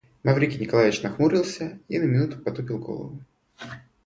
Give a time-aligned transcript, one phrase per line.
[0.23, 3.19] Маврикий Николаевич нахмурился и на минуту потупил голову.